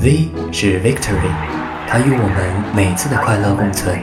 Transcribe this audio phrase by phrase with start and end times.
[0.00, 1.32] V 是 Victory，
[1.88, 4.00] 它与我们每次的快乐共存。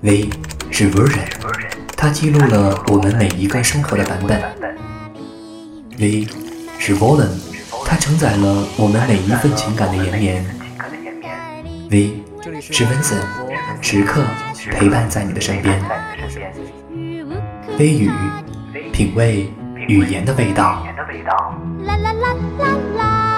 [0.00, 0.30] V
[0.70, 1.26] 是 Version，
[1.96, 4.40] 它记录了我们每一个生活的版本。
[5.98, 6.28] V
[6.78, 7.34] 是 Volume，
[7.84, 10.46] 它承载了我们每一份情感的延绵。
[11.90, 12.22] V
[12.60, 13.24] 是 Vincent，
[13.80, 14.22] 时刻
[14.70, 15.82] 陪伴在你的身边。
[17.76, 18.08] 微语，
[18.92, 19.52] 品味
[19.88, 20.86] 语言的味道。
[21.84, 23.33] 啦啦啦啦啦。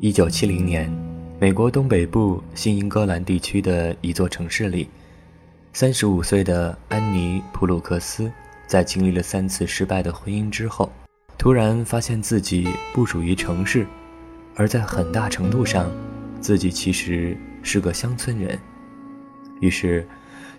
[0.00, 0.88] 一九七零年，
[1.40, 4.88] 美国东北部新英格兰地区的一座城市里，
[5.72, 8.30] 三十五岁的安妮·普鲁克斯
[8.68, 10.88] 在经历了三次失败的婚姻之后，
[11.36, 13.88] 突然发现自己不属于城市，
[14.54, 15.90] 而在很大程度上，
[16.40, 18.56] 自己其实是个乡村人。
[19.60, 20.06] 于是，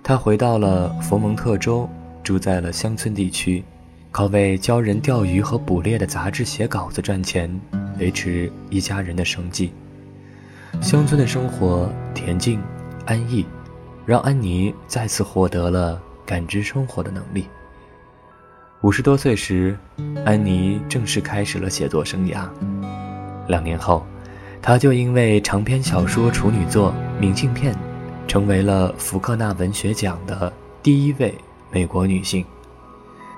[0.03, 1.89] 他回到了佛蒙特州，
[2.21, 3.63] 住在了乡村地区，
[4.11, 7.49] 靠为教人钓鱼和捕猎的杂志写稿子赚钱。
[7.99, 9.71] 维持一家人的生计。
[10.81, 12.61] 乡村的生活恬静
[13.05, 13.45] 安逸，
[14.05, 17.47] 让安妮再次获得了感知生活的能力。
[18.81, 19.77] 五十多岁时，
[20.25, 22.47] 安妮正式开始了写作生涯。
[23.47, 24.05] 两年后，
[24.61, 27.73] 她就因为长篇小说处女作《明信片》，
[28.27, 31.35] 成为了福克纳文学奖的第一位
[31.71, 32.45] 美国女性。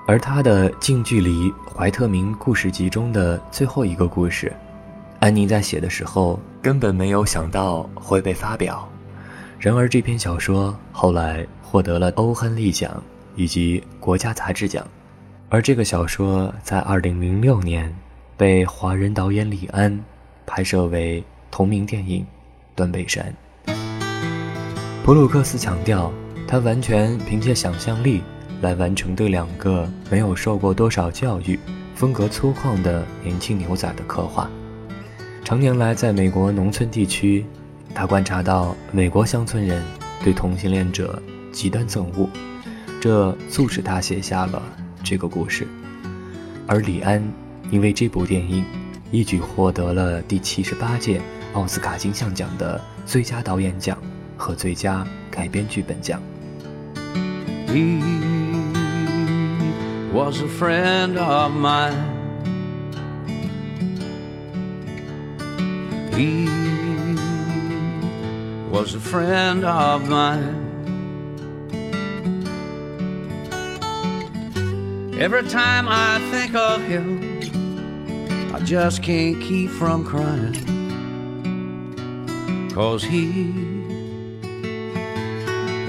[0.04, 4.52] 而他的近距离怀特明故事集中的最后一个故事，
[5.20, 8.88] 安妮在写的时候根本没有想到会被发表。
[9.60, 13.00] 然而这篇小说后来获得了欧亨利奖
[13.36, 14.84] 以及国家杂志奖，
[15.48, 17.94] 而这个小说在2006年
[18.36, 20.04] 被华人导演李安
[20.44, 22.22] 拍摄为同名电影
[22.74, 23.32] 《断背山》。
[25.04, 26.12] 普鲁克斯强调，
[26.48, 28.20] 他完全凭借想象力。
[28.62, 31.58] 来完成对两个没有受过多少教育、
[31.96, 34.48] 风格粗犷的年轻牛仔的刻画。
[35.44, 37.44] 常年来在美国农村地区，
[37.92, 39.82] 他观察到美国乡村人
[40.22, 41.20] 对同性恋者
[41.50, 42.28] 极端憎恶，
[43.00, 44.62] 这促使他写下了
[45.02, 45.66] 这个故事。
[46.68, 47.20] 而李安
[47.68, 48.64] 因为这部电影，
[49.10, 51.20] 一举获得了第七十八届
[51.54, 53.98] 奥斯卡金像奖的最佳导演奖
[54.36, 56.22] 和最佳改编剧本奖。
[60.12, 62.20] Was a friend of mine.
[66.12, 66.44] He
[68.70, 70.58] was a friend of mine.
[75.18, 77.40] Every time I think of him,
[78.54, 80.68] I just can't keep from crying.
[82.74, 83.52] Cause he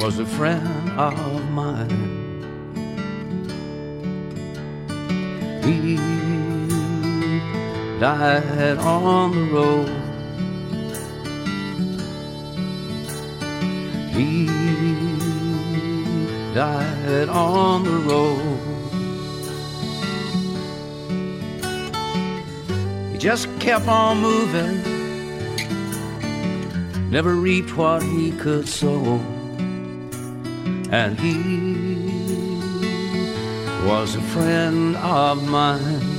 [0.01, 2.22] was a friend of mine.
[5.63, 5.95] He
[7.97, 9.89] died on the road.
[14.13, 14.45] He
[16.53, 18.59] died on the road.
[23.13, 24.83] He just kept on moving,
[27.09, 29.21] never reaped what he could sow,
[30.91, 31.92] and he
[33.85, 36.12] was a friend of mine.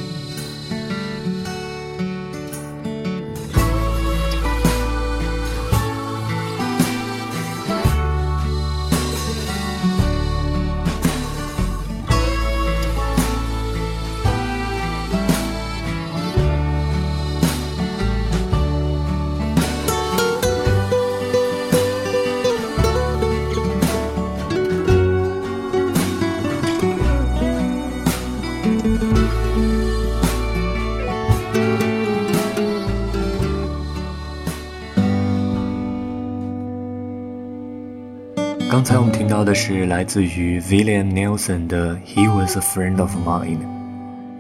[38.75, 43.59] 刚才我们听到的是来自于 William Nelson 的《He Was a Friend of Mine》。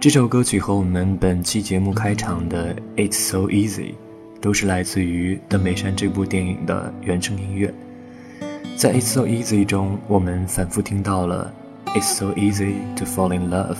[0.00, 3.92] 这首歌曲和我们本期节目开场的《It's So Easy》
[4.40, 7.72] 都是来自于《的美山》这部电影的原声音乐。
[8.76, 11.54] 在《It's So Easy》中，我们反复听到了
[11.94, 13.76] "It's so easy to fall in love"，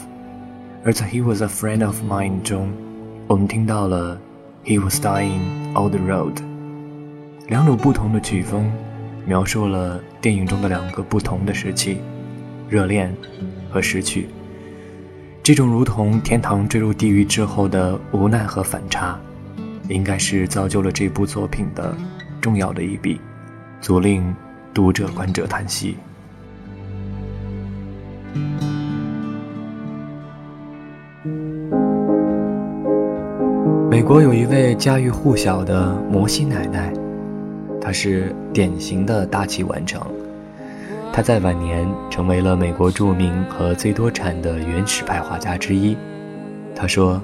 [0.85, 2.69] 而在《He Was a Friend of Mine》中，
[3.27, 4.17] 我们听到了
[4.65, 5.41] "He was dying
[5.75, 6.37] on the road"。
[7.49, 8.71] 两种不同的曲风，
[9.27, 11.99] 描述了电影中的两个不同的时期：
[12.67, 13.15] 热恋
[13.69, 14.27] 和失去。
[15.43, 19.21] 这种如同天堂坠入地狱之后的无奈和反差，
[19.87, 21.95] 应该是造就了这部作品的
[22.41, 23.21] 重要的一笔，
[23.83, 24.35] 足令。
[24.73, 25.97] 读者、观者叹息。
[33.89, 36.93] 美国有一位家喻户晓的摩西奶奶，
[37.85, 40.01] 他是典型的大器晚成。
[41.13, 45.95] 他在晚年成为了美国著名和最多产的原始派画家之一。
[46.75, 47.21] 他说：“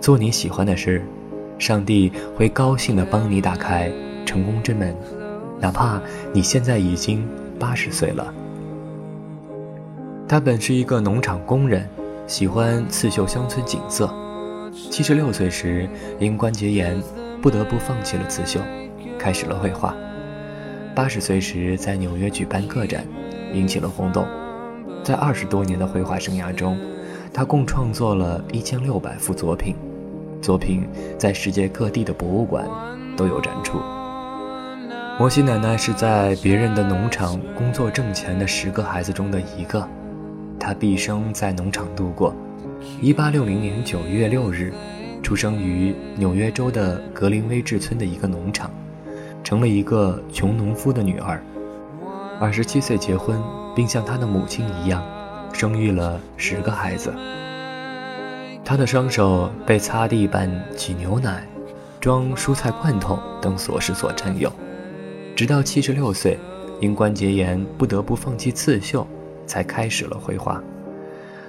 [0.00, 1.02] 做你喜欢的事，
[1.58, 3.90] 上帝会高兴地帮你打开
[4.26, 4.94] 成功之门。”
[5.60, 5.98] 哪怕
[6.32, 7.26] 你现在已经
[7.58, 8.34] 八十岁了，
[10.28, 11.88] 他本是一个农场工人，
[12.26, 14.12] 喜欢刺绣乡村景色。
[14.90, 17.00] 七十六岁时因关节炎
[17.40, 18.60] 不得不放弃了刺绣，
[19.24, 19.94] 开始了绘画。
[20.94, 23.06] 八十岁时在纽约举办个展，
[23.54, 24.26] 引起了轰动。
[25.02, 26.78] 在二十多年的绘画生涯中，
[27.32, 29.74] 他共创作了一千六百幅作品，
[30.42, 30.86] 作品
[31.16, 32.68] 在世界各地的博物馆
[33.16, 33.78] 都有展出。
[35.18, 39.88] 摩西奶奶是在别人的农场工作挣钱的十个孩子中的一个，
[40.60, 42.36] 她毕生在农场度过。
[43.00, 44.74] 1860年9月6日，
[45.22, 48.70] 出生于纽约州的格林威治村的一个农场，
[49.44, 51.40] 成了一个穷农夫的女儿。
[52.40, 53.40] 二十七岁结婚，
[53.76, 55.00] 并像她的母亲一样，
[55.52, 57.14] 生育了十个孩子。
[58.64, 61.46] 她的双手被擦地板、挤牛奶、
[62.00, 64.50] 装蔬菜罐头等琐事所占有。
[65.36, 66.38] 直到七十六岁，
[66.80, 69.06] 因关节炎不得不放弃刺绣，
[69.46, 70.62] 才开始了绘画。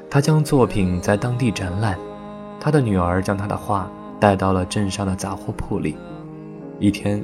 [0.09, 1.97] 她将作品在当地展览，
[2.59, 3.89] 她的女儿将她的画
[4.19, 5.95] 带到了镇上的杂货铺里。
[6.79, 7.23] 一天，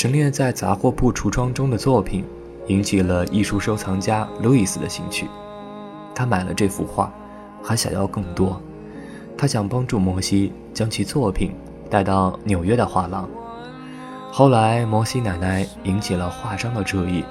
[0.00, 2.24] 陈列在杂货铺橱窗中的作品
[2.68, 5.28] 引起了艺术收藏家路易斯的兴趣，
[6.14, 7.12] 他买了这幅画，
[7.62, 8.58] 还想要更多。
[9.36, 11.52] 他想帮助摩西将其作品
[11.90, 13.28] 带到纽约的画廊。
[14.32, 17.22] 后来，摩西奶奶引起了画商的注意，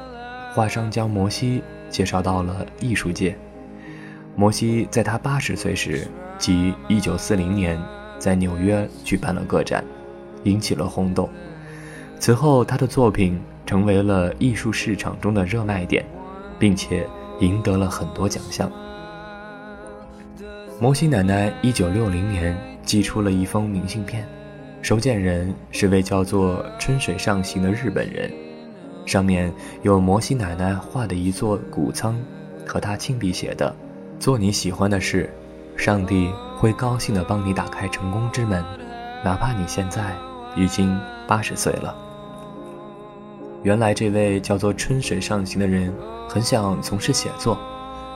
[0.54, 3.36] 画商将摩西介绍到了艺术界。
[4.36, 6.08] 摩西在他八十岁时，
[6.38, 7.82] 即一九四零年，
[8.20, 9.84] 在纽约举办了个展，
[10.44, 11.28] 引起了轰动。
[12.20, 16.06] 此后，他的作品成为了艺术市场中的热卖点，
[16.60, 17.08] 并且
[17.40, 18.70] 赢得了很多奖项。
[20.82, 24.28] 摩西奶奶一九六零年寄出了一封明信片。
[24.82, 28.32] 收件人是位叫做春水上行的日本人，
[29.06, 32.16] 上面有摩西奶奶画的一座谷仓，
[32.66, 33.74] 和他亲笔写的
[34.20, 35.30] ：“做你喜欢的事，
[35.76, 38.64] 上帝会高兴地帮你打开成功之门，
[39.24, 40.14] 哪怕你现在
[40.56, 40.98] 已经
[41.28, 41.94] 八十岁了。”
[43.62, 45.94] 原来这位叫做春水上行的人
[46.30, 47.60] 很想从事写作，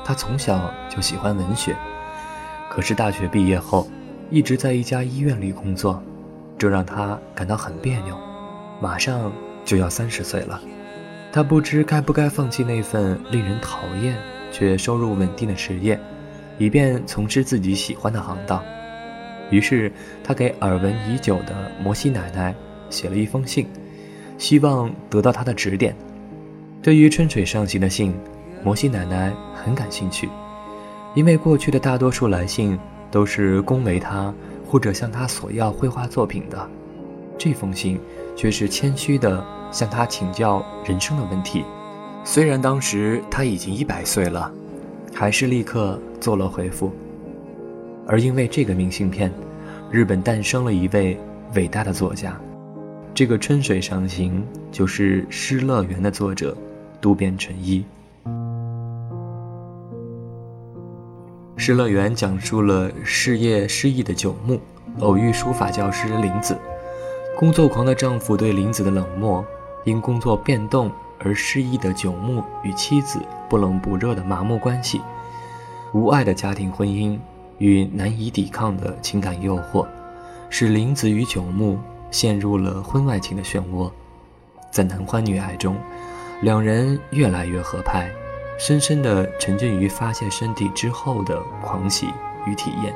[0.06, 1.76] 他从小就喜欢文学，
[2.70, 3.88] 可是大学毕业后
[4.30, 6.02] 一直在一家医院里工作。
[6.58, 8.18] 这让他感到很别扭，
[8.80, 9.34] 马上
[9.66, 10.62] 就要三十岁了，
[11.30, 14.16] 他不知该不该放弃那份令人讨厌
[14.50, 16.00] 却收入稳定的职业，
[16.58, 18.64] 以便从事自己喜欢的行当。
[19.50, 19.92] 于是，
[20.24, 22.56] 他给耳闻已久的摩西奶奶
[22.90, 23.68] 写了一封信，
[24.44, 25.96] 希望得到她的指点。
[26.82, 28.14] 对于春水上行的信，
[28.62, 30.28] 摩西奶奶很感兴趣，
[31.16, 32.78] 因为过去的大多数来信
[33.10, 34.34] 都是恭维他。
[34.68, 36.68] 或者向他索要绘画作品的，
[37.38, 38.00] 这封信
[38.36, 41.64] 却是谦虚地向他请教人生的问题。
[42.24, 44.52] 虽然当时他已经一百岁了，
[45.14, 46.92] 还是立刻做了回复。
[48.08, 49.32] 而因为这个明信片，
[49.92, 51.20] 日本诞生了一位
[51.54, 52.36] 伟大的作家。
[53.16, 56.58] 这个春水上行就是《失乐园》的作者
[57.00, 57.86] 渡边淳一。
[61.56, 64.60] 《失乐园》讲述了事业失意的九木
[65.02, 66.58] 偶遇书法教师林子，
[67.38, 69.46] 工作狂的丈夫对林子的冷漠，
[69.84, 75.00] 因工作变动而失意的九木与妻子不冷不热的麻木关系，
[75.94, 77.20] 无爱的家庭婚姻
[77.60, 79.86] 与难以抵抗的情感诱惑，
[80.50, 81.78] 使林子与九木
[82.14, 83.92] 陷入了婚外情的漩涡。
[84.72, 85.76] 在男欢女爱中，
[86.42, 88.10] 两人越来越合拍，
[88.58, 92.08] 深深地沉浸于发泄身体之后的狂喜
[92.48, 92.94] 与体验。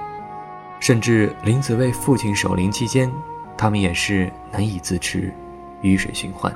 [0.79, 3.11] 甚至林子为父亲守灵期间，
[3.57, 5.33] 他们也是难以自持，
[5.81, 6.55] 雨水循环。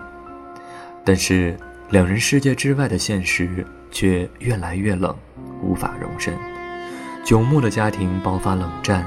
[1.03, 1.57] 但是
[1.89, 5.15] 两人世界之外的现实却越来越冷，
[5.63, 6.33] 无法容身。
[7.23, 9.05] 九木的家庭爆发冷战，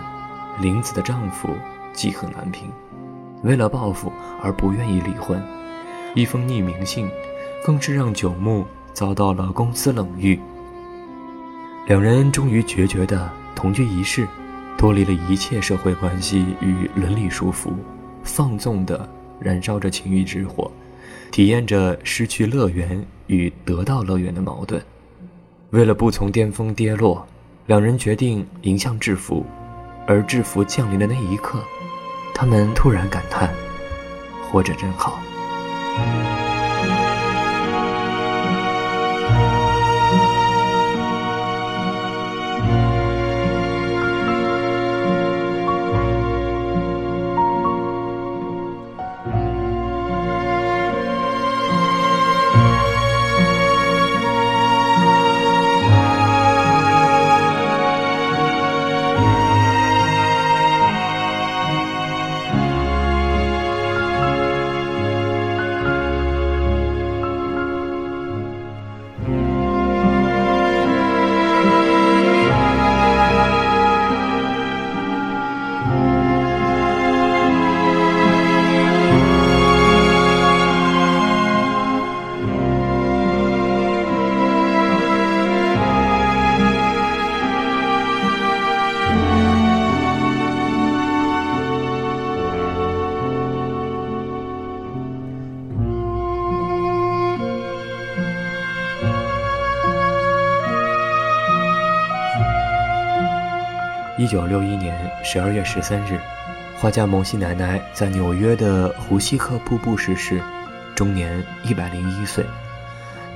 [0.60, 1.48] 林子的丈夫
[1.92, 2.70] 记恨难平，
[3.44, 5.40] 为了报复而不愿意离婚。
[6.14, 7.08] 一封匿名信，
[7.64, 10.40] 更是让九牧遭到了公司冷遇。
[11.86, 14.26] 两人终于决绝的同居一室。
[14.76, 17.70] 脱离了一切社会关系与伦理束缚，
[18.24, 19.08] 放纵地
[19.38, 20.70] 燃烧着情欲之火，
[21.30, 24.82] 体验着失去乐园与得到乐园的矛盾。
[25.70, 27.24] 为了不从巅峰跌落，
[27.66, 29.46] 两人决定迎向制服。
[30.06, 31.60] 而制服降临的那一刻，
[32.34, 33.48] 他们突然感叹
[34.42, 35.22] ：“活着真好。”
[104.16, 106.20] 一九六一年十二月十三日，
[106.78, 110.40] 画家蒙西奶奶在纽约的胡西克瀑布逝世，
[110.94, 112.46] 终年一百零一岁。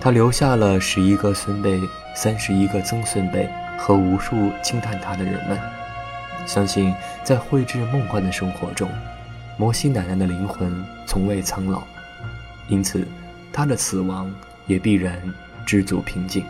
[0.00, 1.80] 他留下了十一个孙辈、
[2.14, 5.58] 三十一个曾孙辈和无数惊叹他的人们。
[6.46, 6.94] 相信
[7.24, 8.88] 在绘制梦幻的生活中，
[9.56, 10.72] 摩西奶奶的灵魂
[11.06, 11.82] 从未苍老，
[12.68, 13.04] 因此
[13.52, 14.32] 她的死亡
[14.68, 15.20] 也必然
[15.66, 16.44] 知足平静。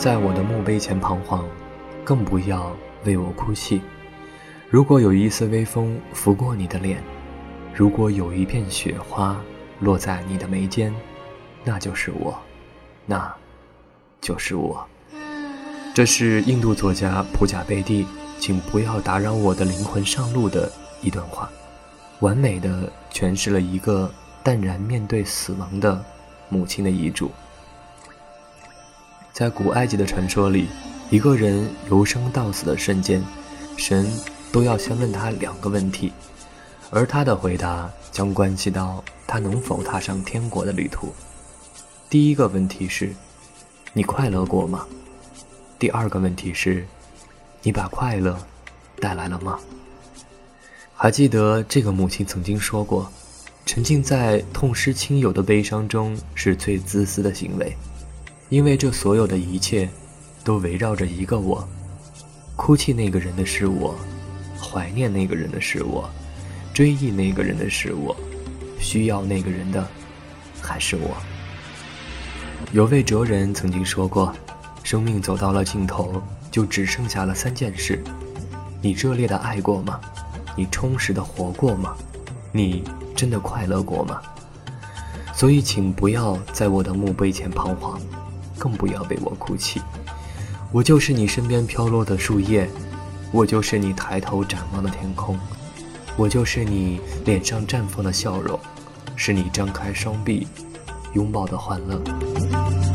[0.00, 1.46] 在我的墓碑前彷徨，
[2.02, 3.82] 更不要为我哭泣。
[4.70, 7.02] 如果有一丝微风拂过你的脸，
[7.74, 9.38] 如果有一片雪花
[9.78, 10.90] 落在你的眉间，
[11.64, 12.34] 那就是我，
[13.04, 13.30] 那，
[14.22, 14.82] 就是我。
[15.92, 18.06] 这是印度作家普贾贝蒂，
[18.38, 21.46] 请不要打扰我的灵魂上路的一段话，
[22.20, 24.10] 完美的诠释了一个
[24.42, 26.02] 淡然面对死亡的
[26.48, 27.30] 母亲的遗嘱。
[29.32, 30.66] 在古埃及的传说里，
[31.08, 33.22] 一个人由生到死的瞬间，
[33.76, 34.06] 神
[34.52, 36.12] 都要先问他两个问题，
[36.90, 41.14] 而他的回答将关系到他能否踏上天国的旅途。
[42.08, 43.14] 第一个问题是：
[43.92, 44.86] 你快乐过吗？
[45.78, 46.86] 第二个问题是：
[47.62, 48.36] 你把快乐
[48.98, 49.58] 带来了吗？
[50.94, 53.10] 还记得这个母亲曾经说过：
[53.64, 57.74] 沉浸在痛失亲友的悲伤中是最自私的行为。
[58.50, 59.88] 因为这所有的一切，
[60.42, 61.66] 都围绕着一个我。
[62.56, 63.94] 哭泣那个人的是我，
[64.60, 66.10] 怀念那个人的是我，
[66.74, 68.14] 追忆那个人的是我，
[68.80, 69.86] 需要那个人的
[70.60, 71.16] 还是我。
[72.72, 74.34] 有位哲人曾经说过
[74.82, 78.02] ：“生命走到了尽头，就只剩下了三件事：
[78.82, 80.00] 你热烈的爱过吗？
[80.56, 81.94] 你充实的活过吗？
[82.50, 82.82] 你
[83.14, 84.20] 真的快乐过吗？”
[85.32, 87.98] 所以，请不要在我的墓碑前彷徨。
[88.60, 89.80] 更不要为我哭泣，
[90.70, 92.68] 我就是你身边飘落的树叶，
[93.32, 95.38] 我就是你抬头展望的天空，
[96.14, 98.60] 我就是你脸上绽放的笑容，
[99.16, 100.46] 是你张开双臂
[101.14, 102.89] 拥抱的欢乐。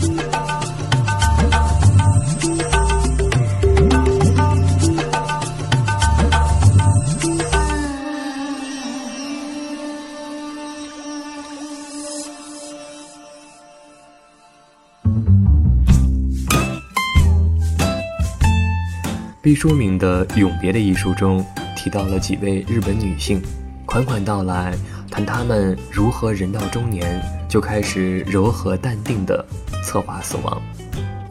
[19.46, 21.46] 毕淑敏的《永别》的一书中
[21.78, 23.40] 提到了几位日本女性，
[23.86, 24.76] 款款道来，
[25.12, 29.46] 谈她们如何人到中年就开始柔和淡定的
[29.84, 30.60] 策划死亡，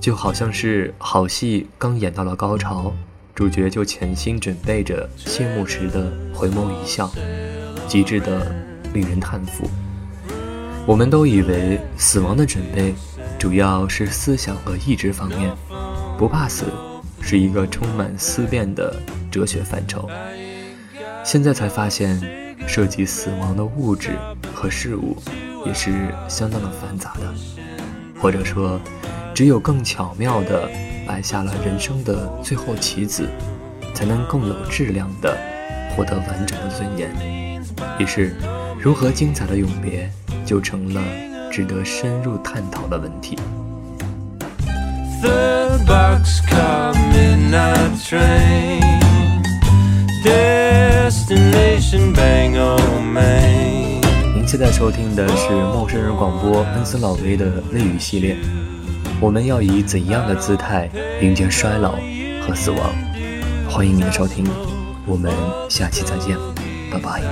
[0.01, 2.95] 就好像是好戏刚演到了高潮，
[3.35, 7.11] 主角就潜心准备着谢幕时的回眸一笑，
[7.89, 8.55] 极致的
[8.93, 9.69] 令人叹服。
[10.87, 12.95] 我们都以为死亡的准备
[13.41, 15.51] 主要是思想和意志方面，
[16.17, 16.67] 不怕死。
[17.27, 18.95] 是一个充满思辨的
[19.31, 20.09] 哲学范畴。
[21.25, 22.21] 现在才发现，
[22.69, 24.11] 涉及死亡的物质
[24.53, 25.17] 和事物
[25.65, 25.91] 也是
[26.29, 27.35] 相当的繁杂的，
[28.21, 28.79] 或者说，
[29.35, 30.69] 只有更巧妙地
[31.07, 33.27] 摆下了人生的最后棋子，
[33.95, 35.35] 才能更有质量地
[35.97, 37.11] 获得完整的尊严。
[37.99, 38.37] 于是，
[38.79, 40.11] 如何精彩的永别，
[40.45, 41.03] 就成了
[41.51, 43.39] 值得深入探讨的问题。
[45.85, 48.81] The boxcar midnight train.
[50.23, 54.01] Destination bangor main
[54.35, 58.37] 您现在收听的是陌生人广播恩斯老威的泪雨系列。
[59.21, 61.93] 我们要以怎样的姿态迎接衰老
[62.47, 62.81] 和死亡？
[63.69, 64.45] 欢迎您的收听
[65.07, 65.33] 我们
[65.69, 66.37] 下期再见。
[66.91, 67.23] 拜拜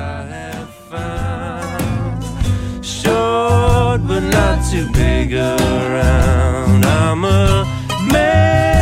[8.12, 8.81] Meu